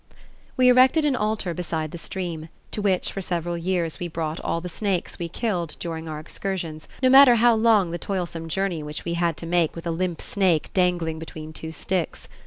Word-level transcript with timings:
We 0.57 0.67
erected 0.67 1.05
an 1.05 1.15
altar 1.15 1.53
beside 1.53 1.91
the 1.91 1.99
stream, 1.99 2.49
to 2.71 2.81
which 2.81 3.11
for 3.11 3.21
several 3.21 3.55
years 3.55 3.99
we 3.99 4.07
brought 4.07 4.39
all 4.39 4.59
the 4.59 4.67
snakes 4.67 5.19
we 5.19 5.29
killed 5.29 5.75
during 5.77 6.09
our 6.09 6.19
excursions, 6.19 6.87
no 7.03 7.09
matter 7.11 7.35
how 7.35 7.53
long 7.53 7.91
the 7.91 7.99
toil 7.99 8.25
some 8.25 8.49
journey 8.49 8.81
which 8.81 9.05
we 9.05 9.13
had 9.13 9.37
to 9.37 9.45
make 9.45 9.75
with 9.75 9.85
a 9.85 9.91
limp 9.91 10.19
snake 10.19 10.73
dangling 10.73 11.19
between 11.19 11.53
two 11.53 11.71
sticks. 11.71 12.27